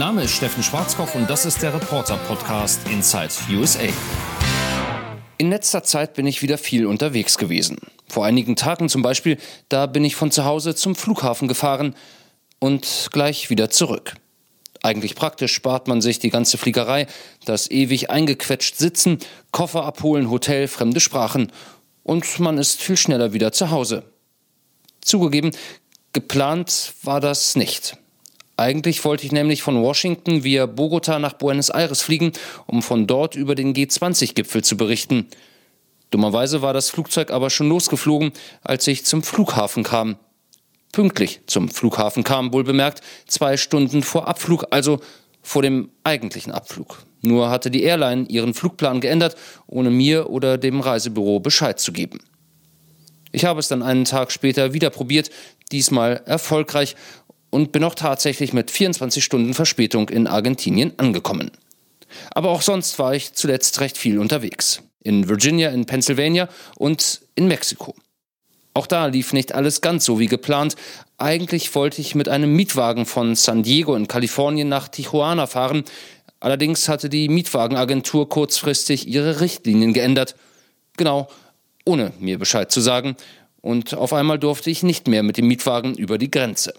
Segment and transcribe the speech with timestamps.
[0.00, 3.84] Name ist Steffen Schwarzkopf und das ist der Reporter-Podcast Inside USA.
[5.36, 7.76] In letzter Zeit bin ich wieder viel unterwegs gewesen.
[8.08, 9.36] Vor einigen Tagen zum Beispiel,
[9.68, 11.94] da bin ich von zu Hause zum Flughafen gefahren
[12.60, 14.14] und gleich wieder zurück.
[14.82, 17.06] Eigentlich praktisch spart man sich die ganze Fliegerei,
[17.44, 19.18] das ewig eingequetscht Sitzen,
[19.52, 21.52] Koffer abholen, Hotel, fremde Sprachen.
[22.04, 24.04] Und man ist viel schneller wieder zu Hause.
[25.02, 25.50] Zugegeben,
[26.14, 27.98] geplant war das nicht.
[28.60, 32.32] Eigentlich wollte ich nämlich von Washington via Bogota nach Buenos Aires fliegen,
[32.66, 35.28] um von dort über den G20-Gipfel zu berichten.
[36.10, 38.32] Dummerweise war das Flugzeug aber schon losgeflogen,
[38.62, 40.16] als ich zum Flughafen kam
[40.92, 45.00] pünktlich zum Flughafen kam, wohl bemerkt, zwei Stunden vor Abflug, also
[45.42, 47.04] vor dem eigentlichen Abflug.
[47.22, 52.18] Nur hatte die Airline ihren Flugplan geändert, ohne mir oder dem Reisebüro Bescheid zu geben.
[53.32, 55.30] Ich habe es dann einen Tag später wieder probiert,
[55.70, 56.96] diesmal erfolgreich
[57.50, 61.50] und bin auch tatsächlich mit 24 Stunden Verspätung in Argentinien angekommen.
[62.30, 64.82] Aber auch sonst war ich zuletzt recht viel unterwegs.
[65.02, 67.94] In Virginia, in Pennsylvania und in Mexiko.
[68.74, 70.76] Auch da lief nicht alles ganz so wie geplant.
[71.18, 75.84] Eigentlich wollte ich mit einem Mietwagen von San Diego in Kalifornien nach Tijuana fahren.
[76.38, 80.36] Allerdings hatte die Mietwagenagentur kurzfristig ihre Richtlinien geändert.
[80.96, 81.28] Genau,
[81.84, 83.16] ohne mir Bescheid zu sagen.
[83.60, 86.72] Und auf einmal durfte ich nicht mehr mit dem Mietwagen über die Grenze.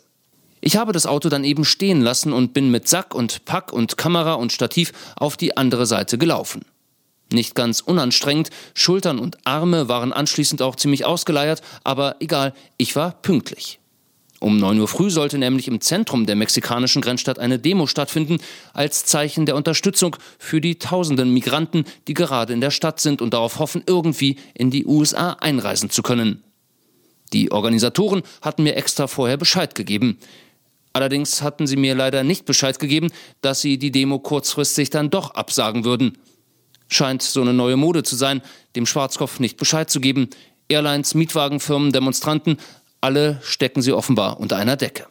[0.61, 3.97] Ich habe das Auto dann eben stehen lassen und bin mit Sack und Pack und
[3.97, 6.61] Kamera und Stativ auf die andere Seite gelaufen.
[7.33, 13.11] Nicht ganz unanstrengend, Schultern und Arme waren anschließend auch ziemlich ausgeleiert, aber egal, ich war
[13.11, 13.79] pünktlich.
[14.39, 18.37] Um 9 Uhr früh sollte nämlich im Zentrum der mexikanischen Grenzstadt eine Demo stattfinden,
[18.73, 23.33] als Zeichen der Unterstützung für die tausenden Migranten, die gerade in der Stadt sind und
[23.33, 26.43] darauf hoffen, irgendwie in die USA einreisen zu können.
[27.33, 30.17] Die Organisatoren hatten mir extra vorher Bescheid gegeben.
[30.93, 33.11] Allerdings hatten sie mir leider nicht Bescheid gegeben,
[33.41, 36.17] dass sie die Demo kurzfristig dann doch absagen würden.
[36.89, 38.41] Scheint so eine neue Mode zu sein,
[38.75, 40.29] dem Schwarzkopf nicht Bescheid zu geben.
[40.67, 42.57] Airlines, Mietwagenfirmen, Demonstranten,
[42.99, 45.07] alle stecken sie offenbar unter einer Decke.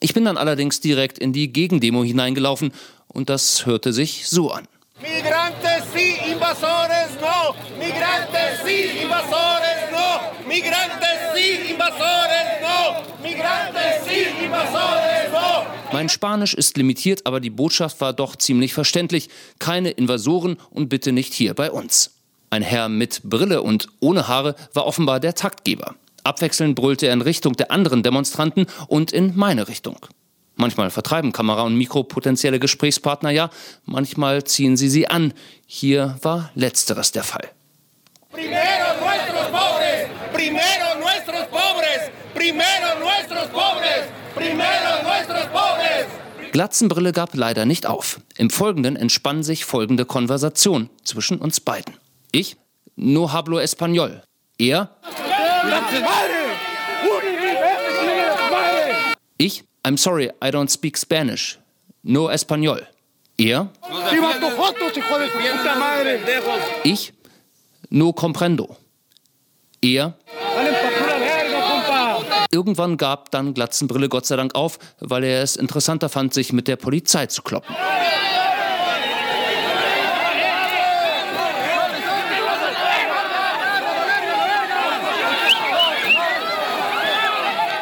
[0.00, 2.72] Ich bin dann allerdings direkt in die Gegendemo hineingelaufen
[3.08, 4.66] und das hörte sich so an.
[5.02, 7.54] Migrantes sí, invasores no.
[7.78, 10.48] Migrantes sí, invasores no.
[10.48, 12.39] Migrantes sí, invasores
[15.92, 19.28] Mein Spanisch ist limitiert, aber die Botschaft war doch ziemlich verständlich.
[19.58, 22.12] Keine Invasoren und bitte nicht hier bei uns.
[22.48, 25.94] Ein Herr mit Brille und ohne Haare war offenbar der Taktgeber.
[26.24, 29.98] Abwechselnd brüllte er in Richtung der anderen Demonstranten und in meine Richtung.
[30.56, 33.50] Manchmal vertreiben Kamera und Mikro potenzielle Gesprächspartner ja,
[33.84, 35.32] manchmal ziehen sie sie an.
[35.66, 37.48] Hier war letzteres der Fall.
[46.52, 48.20] Glatzenbrille gab leider nicht auf.
[48.36, 51.94] Im Folgenden entspann sich folgende Konversation zwischen uns beiden.
[52.32, 52.56] Ich,
[52.96, 54.22] no hablo español.
[54.58, 54.90] Er,
[59.38, 61.58] ich, I'm sorry, I don't speak Spanish.
[62.02, 62.86] No español.
[63.38, 63.70] Er,
[66.84, 67.12] ich,
[67.88, 68.76] no comprendo.
[69.80, 70.14] Er,
[72.52, 76.66] Irgendwann gab dann Glatzenbrille Gott sei Dank auf, weil er es interessanter fand, sich mit
[76.66, 77.76] der Polizei zu kloppen.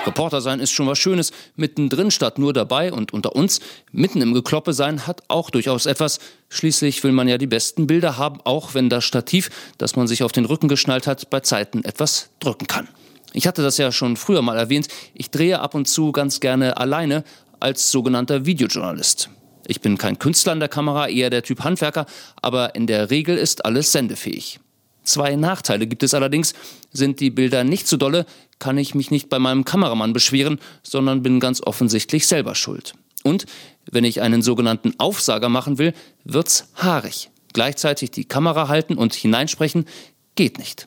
[0.06, 3.60] Reporter sein ist schon was Schönes, mittendrin statt nur dabei und unter uns,
[3.92, 6.18] mitten im Gekloppe sein hat auch durchaus etwas.
[6.48, 10.22] Schließlich will man ja die besten Bilder haben, auch wenn das Stativ, das man sich
[10.22, 12.88] auf den Rücken geschnallt hat, bei Zeiten etwas drücken kann.
[13.32, 16.76] Ich hatte das ja schon früher mal erwähnt, ich drehe ab und zu ganz gerne
[16.76, 17.24] alleine
[17.60, 19.30] als sogenannter Videojournalist.
[19.66, 22.06] Ich bin kein Künstler an der Kamera, eher der Typ Handwerker,
[22.40, 24.60] aber in der Regel ist alles sendefähig.
[25.04, 26.52] Zwei Nachteile gibt es allerdings.
[26.90, 28.26] Sind die Bilder nicht so dolle,
[28.58, 32.94] kann ich mich nicht bei meinem Kameramann beschweren, sondern bin ganz offensichtlich selber schuld.
[33.24, 33.46] Und
[33.90, 35.94] wenn ich einen sogenannten Aufsager machen will,
[36.24, 37.30] wird's haarig.
[37.52, 39.86] Gleichzeitig die Kamera halten und hineinsprechen
[40.34, 40.86] geht nicht.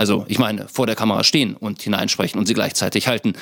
[0.00, 3.34] Also, ich meine, vor der Kamera stehen und hineinsprechen und sie gleichzeitig halten.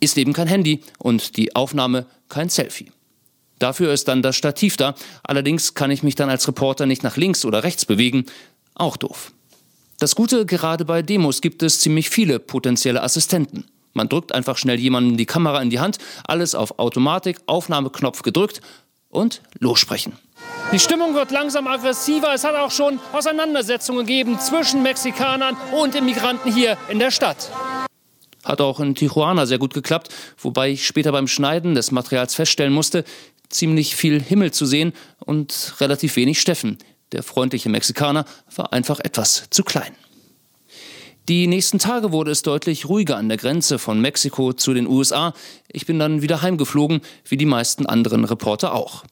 [0.00, 2.90] Ist eben kein Handy und die Aufnahme kein Selfie.
[3.58, 4.94] Dafür ist dann das Stativ da.
[5.22, 8.24] Allerdings kann ich mich dann als Reporter nicht nach links oder rechts bewegen.
[8.74, 9.32] Auch doof.
[9.98, 13.66] Das Gute, gerade bei Demos gibt es ziemlich viele potenzielle Assistenten.
[13.92, 18.62] Man drückt einfach schnell jemanden die Kamera in die Hand, alles auf Automatik, Aufnahmeknopf gedrückt
[19.12, 20.14] und lossprechen.
[20.72, 22.34] Die Stimmung wird langsam aggressiver.
[22.34, 27.50] Es hat auch schon Auseinandersetzungen gegeben zwischen Mexikanern und Immigranten hier in der Stadt.
[28.42, 32.72] Hat auch in Tijuana sehr gut geklappt, wobei ich später beim Schneiden des Materials feststellen
[32.72, 33.04] musste,
[33.50, 36.78] ziemlich viel Himmel zu sehen und relativ wenig Steffen.
[37.12, 38.24] Der freundliche Mexikaner
[38.56, 39.94] war einfach etwas zu klein.
[41.28, 45.34] Die nächsten Tage wurde es deutlich ruhiger an der Grenze von Mexiko zu den USA.
[45.68, 49.04] Ich bin dann wieder heimgeflogen, wie die meisten anderen Reporter auch.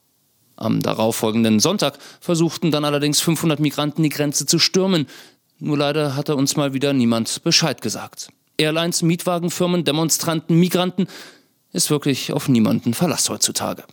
[0.57, 5.07] Am darauffolgenden Sonntag versuchten dann allerdings 500 Migranten die Grenze zu stürmen.
[5.59, 8.29] Nur leider hatte uns mal wieder niemand Bescheid gesagt.
[8.57, 11.07] Airlines, Mietwagenfirmen, Demonstranten, Migranten
[11.71, 13.85] ist wirklich auf niemanden Verlass heutzutage.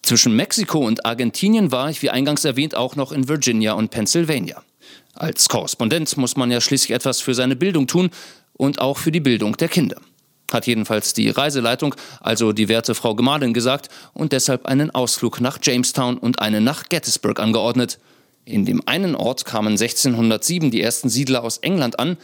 [0.00, 4.62] Zwischen Mexiko und Argentinien war ich, wie eingangs erwähnt, auch noch in Virginia und Pennsylvania.
[5.14, 8.10] Als Korrespondent muss man ja schließlich etwas für seine Bildung tun
[8.54, 10.00] und auch für die Bildung der Kinder.
[10.52, 15.58] Hat jedenfalls die Reiseleitung, also die werte Frau Gemahlin, gesagt und deshalb einen Ausflug nach
[15.62, 17.98] Jamestown und einen nach Gettysburg angeordnet.
[18.44, 22.18] In dem einen Ort kamen 1607 die ersten Siedler aus England an,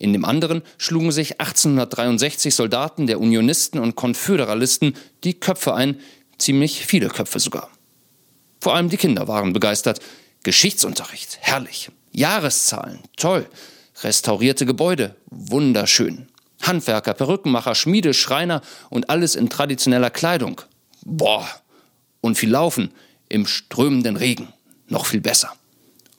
[0.00, 6.00] in dem anderen schlugen sich 1863 Soldaten der Unionisten und Konföderalisten die Köpfe ein,
[6.38, 7.70] ziemlich viele Köpfe sogar.
[8.60, 10.00] Vor allem die Kinder waren begeistert.
[10.42, 11.90] Geschichtsunterricht, herrlich.
[12.12, 13.46] Jahreszahlen, toll.
[14.02, 16.28] Restaurierte Gebäude, wunderschön.
[16.62, 20.60] Handwerker, Perückenmacher, Schmiede, Schreiner und alles in traditioneller Kleidung.
[21.04, 21.48] Boah.
[22.20, 22.92] Und viel Laufen
[23.28, 24.48] im strömenden Regen.
[24.88, 25.52] Noch viel besser.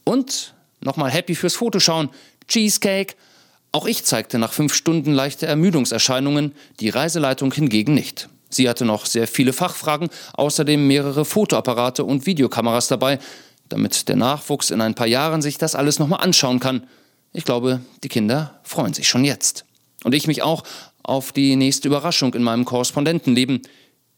[0.04, 2.10] Und nochmal happy fürs Fotoschauen.
[2.48, 3.16] Cheesecake.
[3.72, 8.28] Auch ich zeigte nach fünf Stunden leichte Ermüdungserscheinungen, die Reiseleitung hingegen nicht.
[8.50, 13.20] Sie hatte noch sehr viele Fachfragen, außerdem mehrere Fotoapparate und Videokameras dabei,
[13.72, 16.88] damit der Nachwuchs in ein paar Jahren sich das alles nochmal anschauen kann.
[17.34, 19.66] Ich glaube, die Kinder freuen sich schon jetzt.
[20.04, 20.64] Und ich mich auch
[21.04, 23.62] auf die nächste Überraschung in meinem Korrespondentenleben.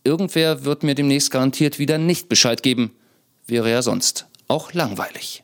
[0.03, 2.91] Irgendwer wird mir demnächst garantiert wieder nicht Bescheid geben.
[3.45, 5.42] Wäre ja sonst auch langweilig.